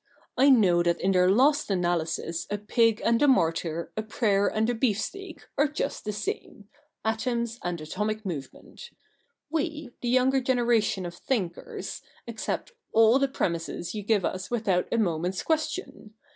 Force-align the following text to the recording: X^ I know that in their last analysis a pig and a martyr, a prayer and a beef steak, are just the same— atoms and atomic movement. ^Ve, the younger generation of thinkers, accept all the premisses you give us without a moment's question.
X^ 0.35 0.45
I 0.45 0.49
know 0.49 0.81
that 0.81 0.99
in 0.99 1.11
their 1.11 1.29
last 1.29 1.69
analysis 1.69 2.47
a 2.49 2.57
pig 2.57 3.03
and 3.05 3.21
a 3.21 3.27
martyr, 3.27 3.91
a 3.95 4.01
prayer 4.01 4.47
and 4.47 4.67
a 4.67 4.73
beef 4.73 4.99
steak, 4.99 5.47
are 5.59 5.67
just 5.67 6.05
the 6.05 6.11
same— 6.11 6.67
atoms 7.05 7.59
and 7.61 7.79
atomic 7.79 8.25
movement. 8.25 8.89
^Ve, 9.53 9.93
the 10.01 10.09
younger 10.09 10.41
generation 10.41 11.05
of 11.05 11.13
thinkers, 11.13 12.01
accept 12.27 12.71
all 12.91 13.19
the 13.19 13.27
premisses 13.27 13.93
you 13.93 14.01
give 14.01 14.25
us 14.25 14.49
without 14.49 14.91
a 14.91 14.97
moment's 14.97 15.43
question. 15.43 16.15